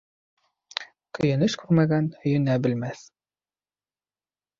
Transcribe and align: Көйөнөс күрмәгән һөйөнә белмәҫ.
Көйөнөс 1.17 1.57
күрмәгән 1.63 2.07
һөйөнә 2.23 2.55
белмәҫ. 2.65 3.05